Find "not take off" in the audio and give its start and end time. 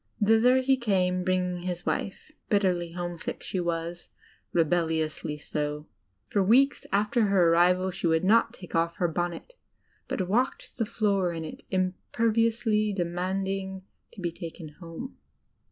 8.23-8.95